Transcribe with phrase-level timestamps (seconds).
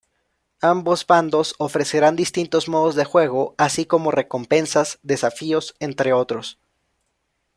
[0.63, 6.57] Ambos bandos ofrecerán distintos modos de juego así como recompensas, desafíos, entre otros.